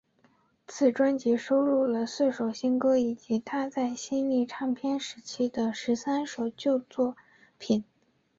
[0.65, 7.15] 此专辑收录了四首新歌以及她在新力唱片时期的十三首旧作
[7.59, 7.83] 品。